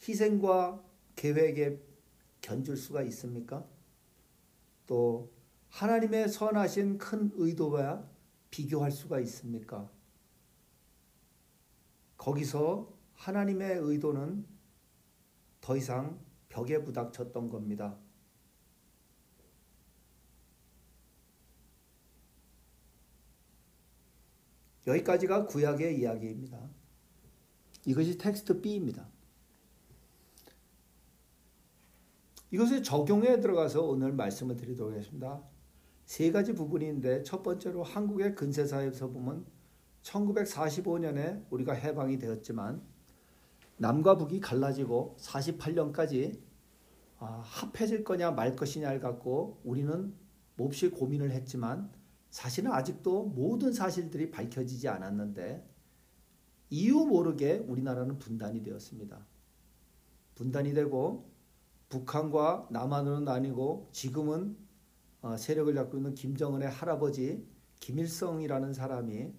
[0.07, 0.83] 희생과
[1.15, 1.79] 계획에
[2.41, 3.67] 견줄 수가 있습니까?
[4.87, 5.33] 또
[5.69, 8.05] 하나님의 선하신 큰 의도와
[8.51, 9.91] 비교할 수가 있습니까?
[12.17, 14.45] 거기서 하나님의 의도는
[15.61, 17.97] 더 이상 벽에 부닥쳤던 겁니다.
[24.87, 26.69] 여기까지가 구약의 이야기입니다.
[27.87, 29.09] 이것이 텍스트 B입니다.
[32.53, 35.43] 이것을 적용에 들어가서 오늘 말씀을 드리도록 하겠습니다.
[36.05, 39.47] 세 가지 부분인데 첫 번째로 한국의 근세사에서 보면
[40.03, 42.83] 1945년에 우리가 해방이 되었지만
[43.79, 46.41] 남과 북이 갈라지고 48년까지
[47.19, 50.13] 아, 합해질 거냐 말 것이냐를 갖고 우리는
[50.57, 51.91] 몹시 고민을 했지만
[52.31, 55.67] 사실은 아직도 모든 사실들이 밝혀지지 않았는데
[56.69, 59.27] 이유 모르게 우리나라는 분단이 되었습니다.
[60.35, 61.32] 분단이 되고
[61.93, 64.57] 북한과 남한으로 나뉘고 지금은
[65.21, 67.47] 어, 세력을 잡고 있는 김정은의 할아버지
[67.81, 69.31] 김일성이라는 사람이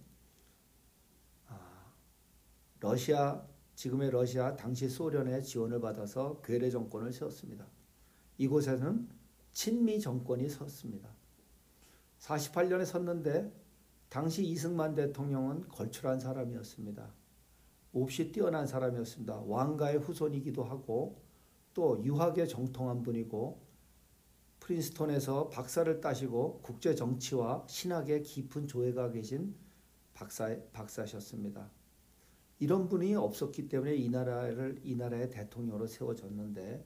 [1.48, 1.92] 아,
[2.80, 7.66] 러시아 지금의 러시아 당시 소련의 지원을 받아서 괴뢰 정권을 세웠습니다.
[8.38, 9.10] 이곳에는
[9.52, 11.10] 친미 정권이 섰습니다.
[12.20, 13.52] 48년에 섰는데
[14.10, 17.12] 당시 이승만 대통령은 걸출한 사람이었습니다.
[17.94, 19.42] 몹시 뛰어난 사람이었습니다.
[19.48, 21.24] 왕가의 후손이기도 하고
[21.74, 23.62] 또 유학에 정통한 분이고
[24.60, 29.56] 프린스톤에서 박사를 따시고 국제 정치와 신학에 깊은 조예가 계신
[30.14, 31.70] 박사 박사셨습니다.
[32.60, 36.86] 이런 분이 없었기 때문에 이 나라를 이 나라의 대통령으로 세워졌는데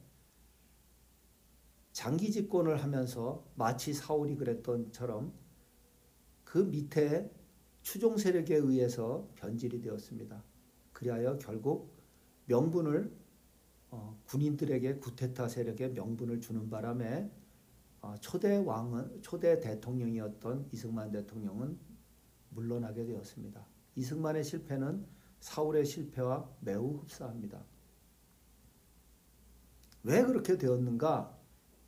[1.91, 5.33] 장기 집권을 하면서 마치 사울이 그랬던처럼
[6.43, 7.29] 그 밑에
[7.81, 10.43] 추종 세력에 의해서 변질이 되었습니다.
[10.93, 11.95] 그리하여 결국
[12.45, 13.11] 명분을
[13.89, 17.31] 어, 군인들에게 구테타 세력에 명분을 주는 바람에
[18.01, 21.77] 어, 초대 왕은 초대 대통령이었던 이승만 대통령은
[22.49, 23.65] 물러나게 되었습니다.
[23.95, 25.05] 이승만의 실패는
[25.39, 27.63] 사울의 실패와 매우 흡사합니다.
[30.03, 31.37] 왜 그렇게 되었는가?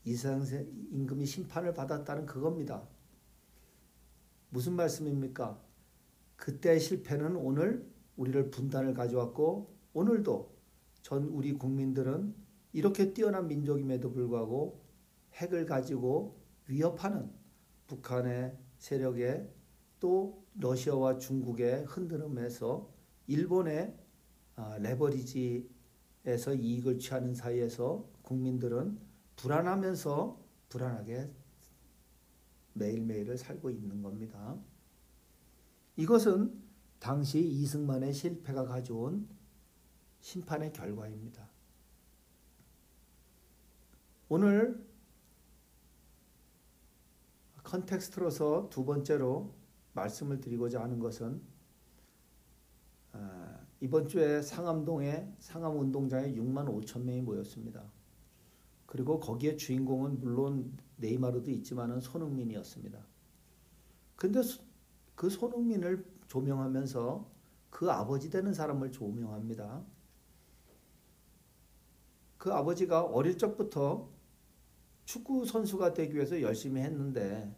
[0.06, 0.44] 이상
[0.92, 2.88] 임금이 심판을 받았다는 그겁니다.
[4.50, 5.62] 무슨 말씀입니까?
[6.36, 10.59] 그때의 실패는 오늘 우리를 분단을 가져왔고 오늘도
[11.02, 12.36] 전 우리 국민들은
[12.74, 14.82] 이렇게 뛰어난 민족임에도 불구하고
[15.34, 17.32] 핵을 가지고 위협하는
[17.88, 19.50] 북한의 세력에
[20.00, 22.90] 또 러시아와 중국의 흔들음에서
[23.28, 23.98] 일본의
[24.56, 29.00] 아, 레버리지에서 이익을 취하는 사이에서 국민들은
[29.36, 31.32] 불안하면서 불안하게
[32.74, 34.58] 매일매일을 살고 있는 겁니다.
[35.96, 36.62] 이것은
[37.00, 39.28] 당시 이승만의 실패가 가져온
[40.22, 41.50] 심판의 결과입니다.
[44.28, 44.86] 오늘
[47.64, 49.54] 컨텍스트로서 두 번째로
[49.94, 51.42] 말씀을 드리고자 하는 것은
[53.12, 57.84] 아, 이번 주에 상암동에 상암운동장에 6만 5천 명이 모였습니다.
[58.86, 63.06] 그리고 거기에 주인공은 물론 네이마르도 있지만은 손흥민이었습니다.
[64.16, 64.42] 근데
[65.16, 67.30] 그 손흥민을 조명하면서
[67.70, 69.86] 그 아버지 되는 사람을 조명합니다.
[72.40, 74.10] 그 아버지가 어릴 적부터
[75.04, 77.54] 축구 선수가 되기 위해서 열심히 했는데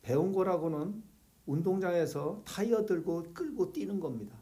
[0.00, 1.02] 배운 거라고는
[1.46, 4.36] 운동장에서 타이어 들고 끌고 뛰는 겁니다.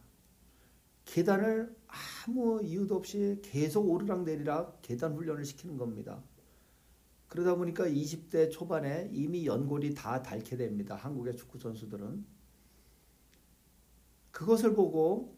[1.05, 6.23] 계단을 아무 이유도 없이 계속 오르락 내리락 계단 훈련을 시키는 겁니다.
[7.27, 10.95] 그러다 보니까 20대 초반에 이미 연골이 다 닳게 됩니다.
[10.95, 12.25] 한국의 축구 선수들은.
[14.31, 15.37] 그것을 보고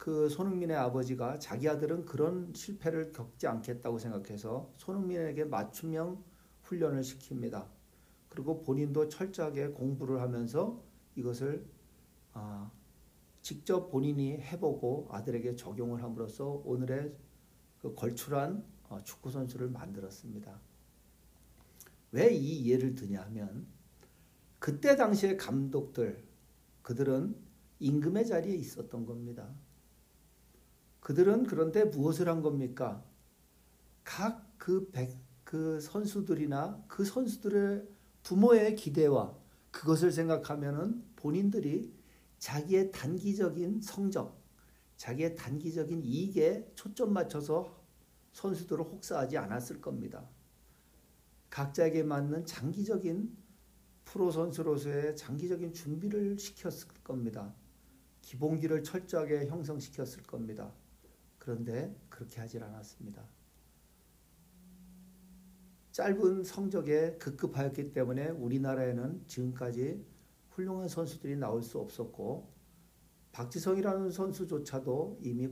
[0.00, 6.24] 그 손흥민의 아버지가 자기 아들은 그런 실패를 겪지 않겠다고 생각해서 손흥민에게 맞춤형
[6.62, 7.68] 훈련을 시킵니다.
[8.30, 10.82] 그리고 본인도 철저하게 공부를 하면서
[11.16, 11.66] 이것을
[12.32, 12.72] 아,
[13.42, 17.14] 직접 본인이 해보고 아들에게 적용을 함으로써 오늘의
[17.82, 20.58] 그 걸출한 어, 축구 선수를 만들었습니다.
[22.12, 23.66] 왜 이 예를 드냐 하면
[24.58, 26.24] 그때 당시의 감독들
[26.80, 27.36] 그들은
[27.80, 29.54] 임금의 자리에 있었던 겁니다.
[31.00, 33.04] 그들은 그런데 무엇을 한 겁니까?
[34.04, 34.90] 각그
[35.44, 37.88] 그 선수들이나 그 선수들의
[38.22, 39.36] 부모의 기대와
[39.70, 41.92] 그것을 생각하면은 본인들이
[42.38, 44.40] 자기의 단기적인 성적,
[44.96, 47.80] 자기의 단기적인 이익에 초점 맞춰서
[48.32, 50.28] 선수들을 혹사하지 않았을 겁니다.
[51.50, 53.36] 각자에게 맞는 장기적인
[54.04, 57.54] 프로 선수로서의 장기적인 준비를 시켰을 겁니다.
[58.22, 60.72] 기본기를 철저하게 형성시켰을 겁니다.
[61.40, 63.26] 그런데 그렇게 하질 않았습니다.
[65.90, 70.04] 짧은 성적에 급급하였기 때문에 우리나라에는 지금까지
[70.50, 72.52] 훌륭한 선수들이 나올 수 없었고
[73.32, 75.48] 박지성이라는 선수조차도 이미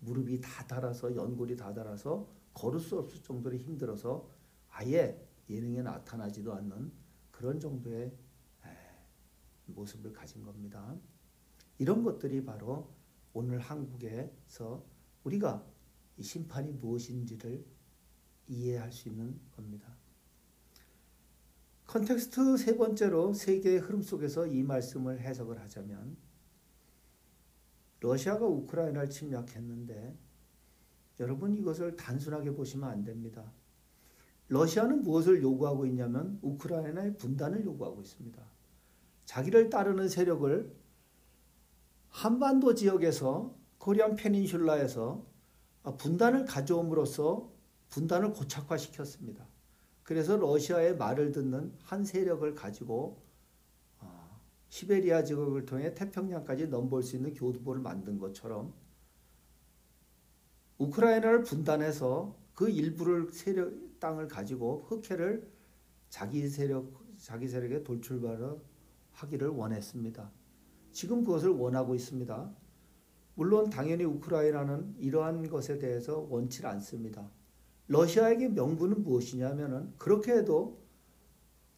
[0.00, 4.28] 무릎이 다 닳아서 연골이 다 닳아서 걸을 수 없을 정도로 힘들어서
[4.70, 6.90] 아예 예능에 나타나지도 않는
[7.30, 8.16] 그런 정도의
[9.66, 10.96] 모습을 가진 겁니다.
[11.78, 12.88] 이런 것들이 바로
[13.32, 14.93] 오늘 한국에서
[15.24, 15.64] 우리가
[16.20, 17.64] 심판이 무엇인지를
[18.48, 19.96] 이해할 수 있는 겁니다.
[21.86, 26.16] context 세 번째로 세계의 흐름 속에서 이 말씀을 해석을 하자면
[28.00, 30.16] 러시아가 우크라이나를 침략했는데
[31.20, 33.52] 여러분 이것을 단순하게 보시면 안 됩니다.
[34.48, 38.42] 러시아는 무엇을 요구하고 있냐면 우크라이나의 분단을 요구하고 있습니다.
[39.24, 40.74] 자기를 따르는 세력을
[42.08, 45.26] 한반도 지역에서 코리안 페닌슐라에서
[45.98, 47.52] 분단을 가져옴으로써
[47.90, 49.46] 분단을 고착화시켰습니다.
[50.02, 53.22] 그래서 러시아의 말을 듣는 한 세력을 가지고
[53.98, 58.72] 어, 시베리아 지역을 통해 태평양까지 넘볼 수 있는 교두보를 만든 것처럼
[60.78, 65.46] 우크라이나를 분단해서 그 일부를 세력 땅을 가지고 흑해를
[66.08, 68.62] 자기 세력 자기 세력에 돌출바로
[69.12, 70.32] 하기를 원했습니다.
[70.90, 72.63] 지금 그것을 원하고 있습니다.
[73.34, 77.30] 물론 당연히 우크라이나는 이러한 것에 대해서 원치 않습니다.
[77.88, 80.82] 러시아에게 명분은 무엇이냐면은 그렇게 해도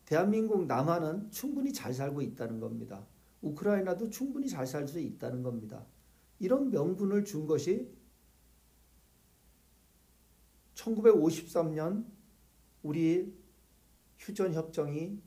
[0.04, 3.06] 대한민국 남한은 충분히 잘 살고 있다는 겁니다.
[3.42, 5.84] 우크라이나도 충분히 잘 살 수 있다는 겁니다.
[6.38, 7.90] 이런 명분을 준 것이
[10.74, 12.04] 1953년
[12.82, 13.34] 우리
[14.18, 15.20] 휴전 협정이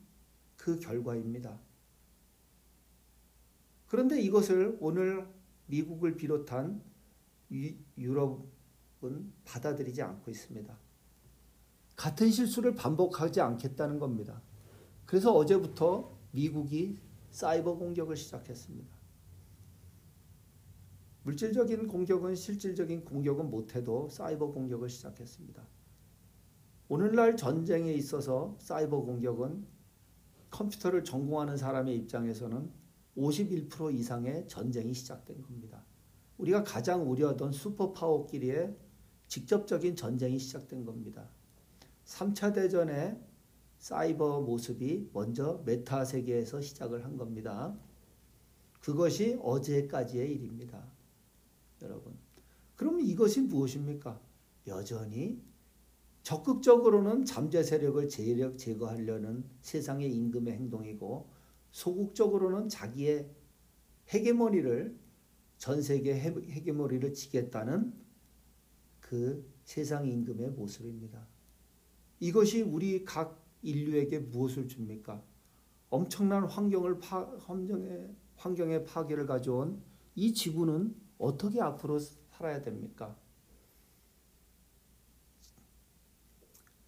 [0.56, 1.60] 그 결과입니다.
[3.88, 5.28] 그런데 이것을 오늘
[5.70, 6.84] 미국을 비롯한
[7.98, 10.78] 유럽은 받아들이지 않고 있습니다.
[11.96, 14.42] 같은 실수를 반복하지 않겠다는 겁니다.
[15.06, 16.98] 그래서 어제부터 미국이
[17.32, 18.98] 사이버 공격을 시작했습니다.
[21.24, 25.68] 물질적인 공격은 실질적인 공격은 못해도 사이버 공격을 시작했습니다.
[26.88, 29.68] 오늘날 전쟁에 있어서 사이버 공격은
[30.50, 32.72] 컴퓨터를 전공하는 사람의 입장에서는
[33.20, 35.84] 51% 이상의 전쟁이 시작된 겁니다.
[36.38, 38.76] 우리가 가장 우려하던 슈퍼파워끼리의
[39.28, 41.30] 직접적인 전쟁이 시작된 겁니다.
[42.06, 43.20] 3차 대전의
[43.78, 47.78] 사이버 모습이 먼저 메타 세계에서 시작을 한 겁니다.
[48.82, 50.84] 그것이 어제까지의 일입니다.
[51.82, 52.18] 여러분.
[52.76, 54.20] 그럼 이것이 무엇입니까?
[54.68, 55.42] 여전히
[56.24, 61.30] 적극적으로는 잠재 세력을 제력 제거하려는 세상의 임금의 행동이고
[61.72, 63.30] 소극적으로는 자기의
[64.14, 64.98] 헤게모니를
[65.58, 67.94] 전 세계 헤게모니를 지겠다는
[69.00, 71.28] 그 세상 임금의 모습입니다.
[72.20, 75.24] 이것이 우리 각 인류에게 무엇을 줍니까?
[75.90, 79.82] 엄청난 환경을 파, 환경의, 환경의 파괴를 가져온
[80.16, 83.18] 이 지구는 어떻게 앞으로 살아야 됩니까?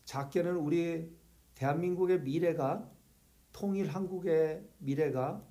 [0.05, 1.11] 작게는 우리
[1.55, 2.91] 대한민국의 미래가
[3.53, 5.45] 통일 한국의 미래가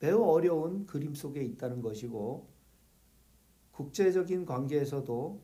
[0.00, 2.48] 매우 어려운 그림 속에 있다는 것이고
[3.72, 5.42] 국제적인 관계에서도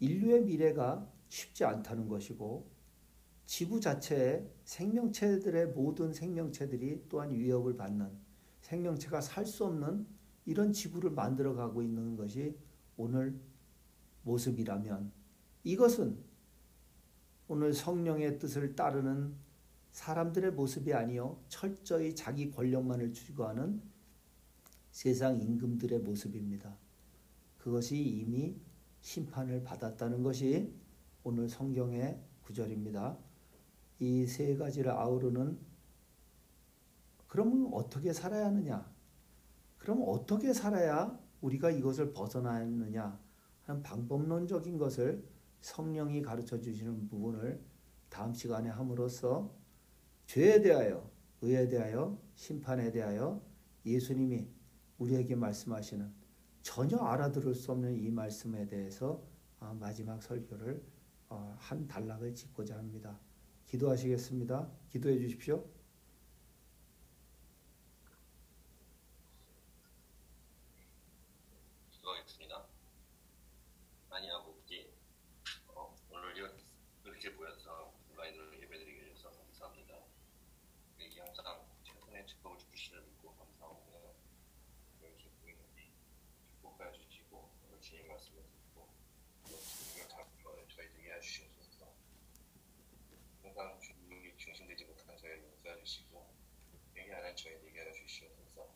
[0.00, 2.70] 인류의 미래가 쉽지 않다는 것이고
[3.46, 8.10] 지구 자체에 생명체들의 모든 생명체들이 또한 위협을 받는
[8.60, 10.06] 생명체가 살 수 없는
[10.44, 12.56] 이런 지구를 만들어 가고 있는 것이
[12.96, 13.38] 오늘
[14.22, 15.12] 모습이라면
[15.64, 16.18] 이것은
[17.48, 19.34] 오늘 성령의 뜻을 따르는
[19.98, 23.82] 사람들의 모습이 아니요 철저히 자기 권력만을 추구하는
[24.92, 26.76] 세상 임금들의 모습입니다.
[27.58, 28.56] 그것이 이미
[29.00, 30.72] 심판을 받았다는 것이
[31.24, 33.18] 오늘 성경의 구절입니다.
[33.98, 35.58] 이 세 가지를 아우르는
[37.26, 38.88] 그러면 어떻게 살아야 하느냐?
[39.78, 43.20] 그럼 어떻게 살아야 우리가 이것을 벗어나느냐
[43.64, 45.24] 하는 방법론적인 것을
[45.60, 47.60] 성령이 가르쳐 주시는 부분을
[48.08, 49.58] 다음 시간에 함으로써
[50.28, 51.10] 죄에 대하여,
[51.40, 53.42] 의에 대하여, 심판에 대하여
[53.86, 54.46] 예수님이
[54.98, 56.12] 우리에게 말씀하시는
[56.60, 59.22] 전혀 알아들을 수 없는 이 말씀에 대해서
[59.58, 60.82] 아, 마지막 설교를
[61.30, 63.18] 어, 한 단락을 짓고자 합니다.
[63.68, 64.70] 기도하시겠습니다.
[64.90, 65.64] 기도해 주십시오.
[87.88, 88.86] 주님 말씀을 듣고
[89.54, 91.90] 주님을 감동을 저희 등에 해주셔서
[93.42, 96.28] 항상 주님이 중심되지 못한 저희를 인사해주시고
[96.94, 98.68] 행위하는 저희에게 해주시옵소서.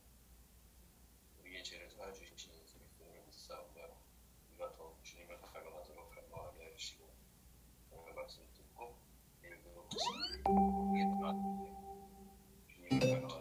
[1.41, 4.01] 우리의 죄를 사하주신 예수 그리스도를 믿사오며
[4.49, 7.13] 우리가 더 주님을 닮아가도록 갈망하게 해주시고
[7.91, 8.97] 오늘 말씀 듣고
[9.43, 9.89] 내일도
[10.89, 11.05] 우리의
[12.67, 13.32] 주님을 닮아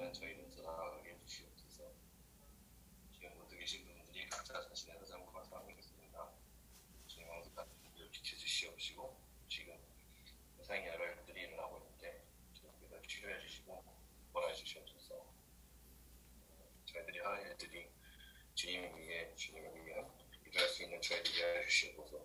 [18.62, 20.08] 주님이 우리의 주님의 우리가
[20.44, 22.24] 믿을 수 있는 저희를 이해해 주시옵소서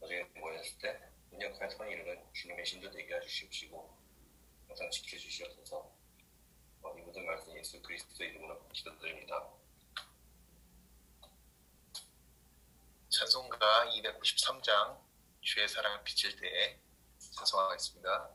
[0.00, 1.00] 나중에 모였을 때
[1.32, 3.98] 능력한 선이 이르는 주님의 신도 되게 해주시옵시고
[4.68, 5.92] 항상 지켜주시옵소서.
[6.80, 9.50] 어, 이 모든 말씀 예수 그리스도의 이름으로 기도드립니다.
[13.08, 15.00] 찬송가 293장
[15.40, 16.78] 주의 사랑 비칠 때에
[17.18, 18.30] 찬송하겠습니다.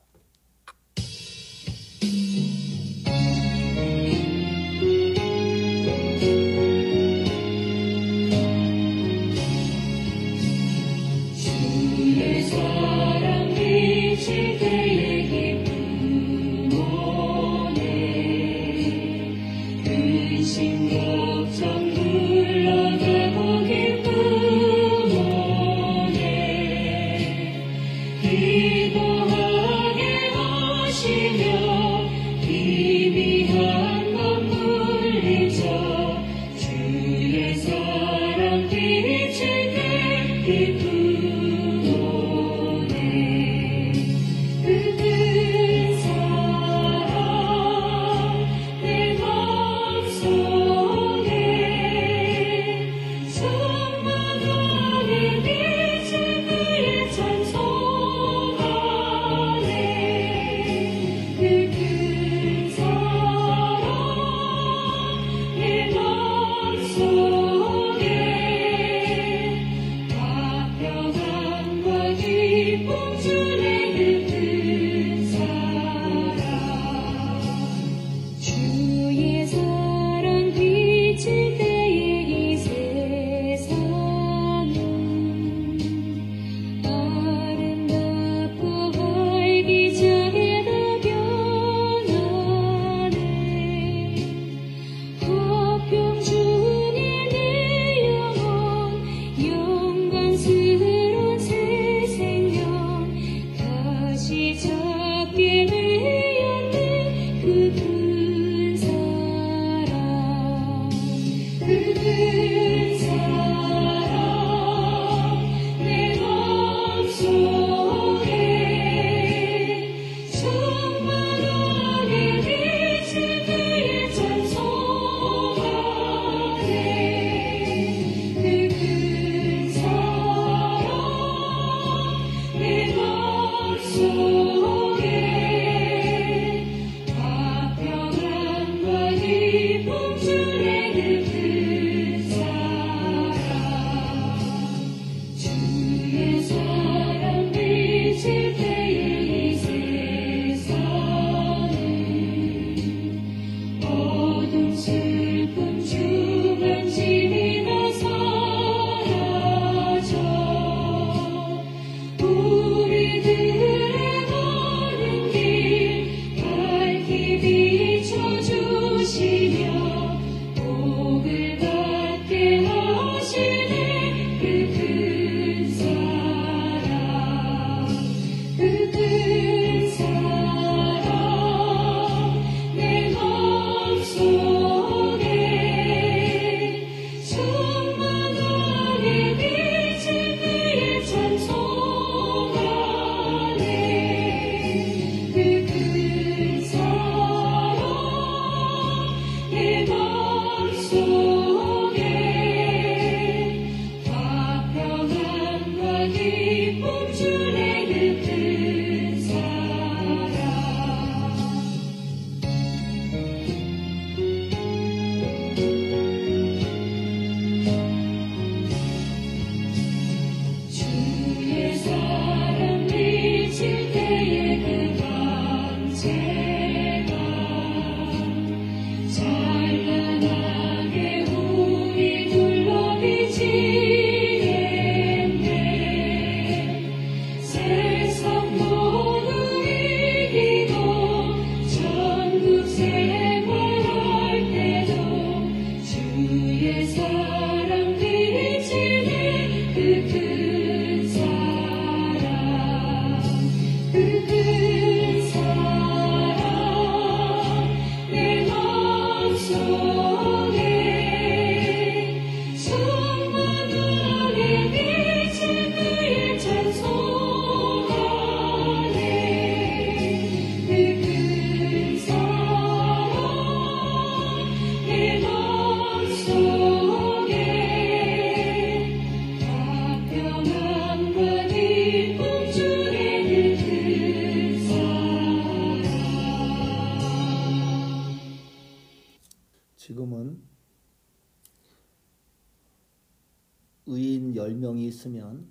[295.00, 295.50] 있으면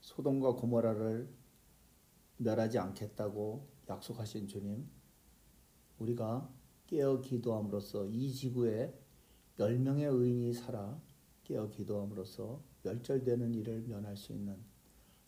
[0.00, 1.28] 소돔과 고모라를
[2.38, 4.88] 멸하지 않겠다고 약속하신 주님,
[5.98, 6.50] 우리가
[6.86, 8.94] 깨어 기도함으로써 이 지구에
[9.58, 11.00] 10명의 의인이 살아
[11.44, 14.58] 깨어 기도함으로써 멸절되는 일을 면할 수 있는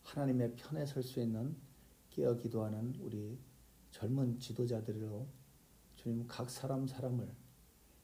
[0.03, 1.55] 하나님의 편에 설 수 있는
[2.09, 3.37] 깨어 기도하는 우리
[3.91, 5.27] 젊은 지도자들로
[5.95, 7.29] 주님 각 사람 사람을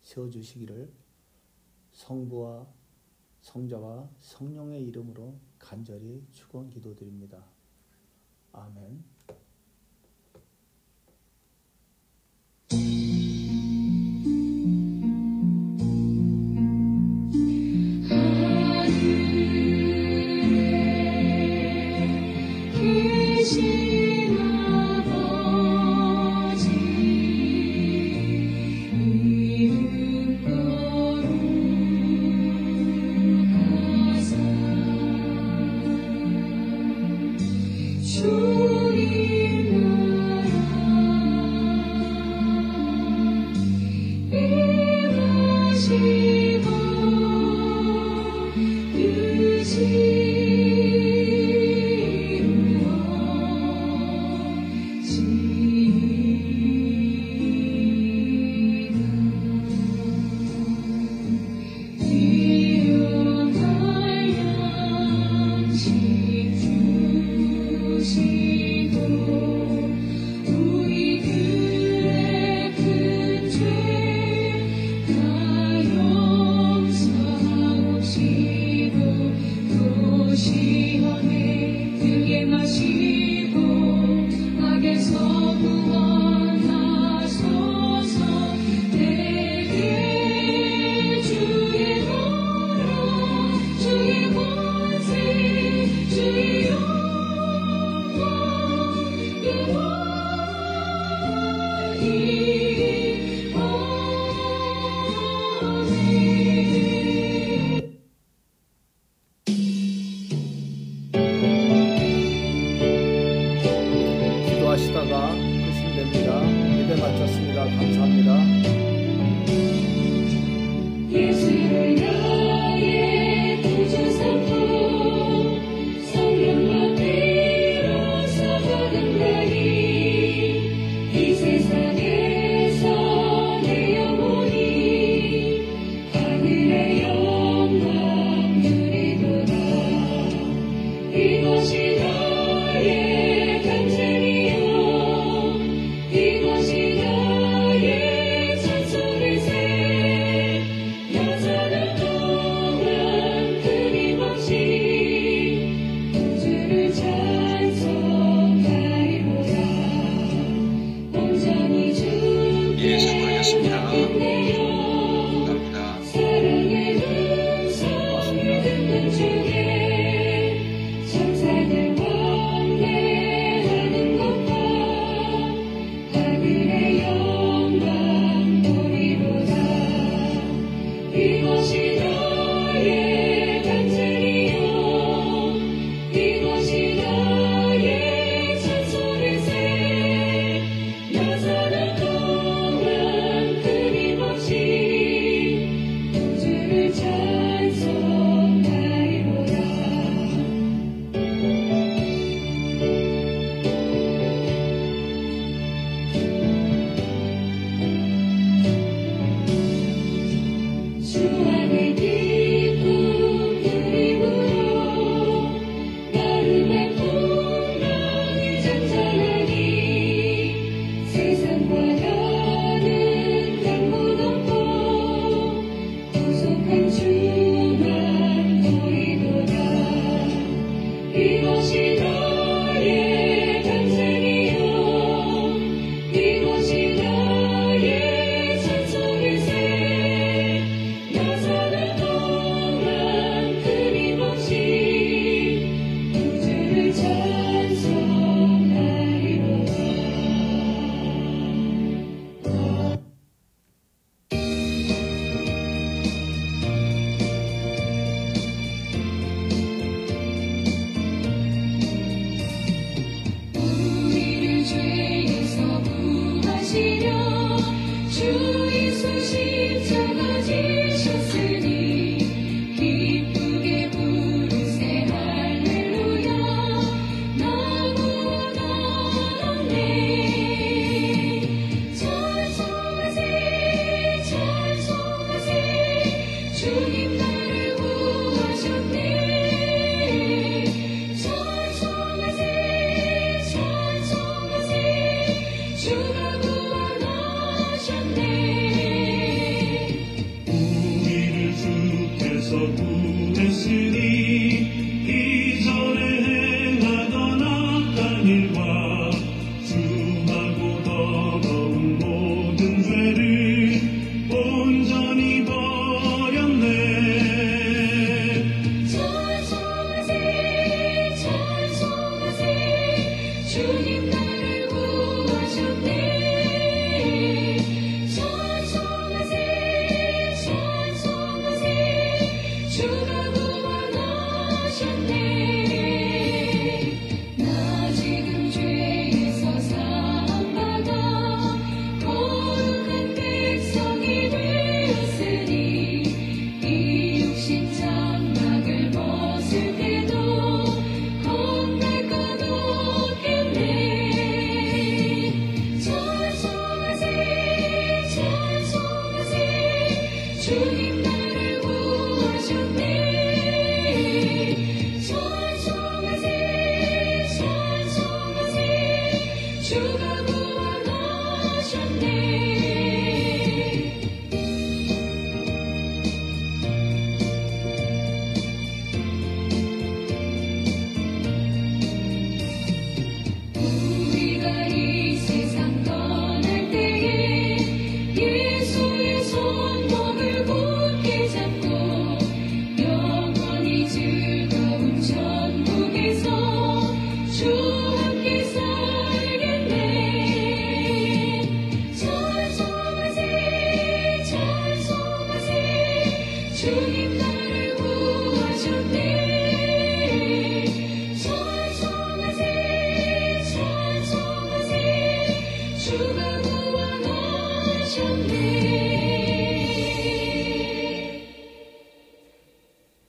[0.02, 1.05] 세워주시기를
[1.96, 2.68] 성부와
[3.41, 7.43] 성자와 성령의 이름으로 간절히 축원 기도드립니다.
[8.52, 9.04] 아멘.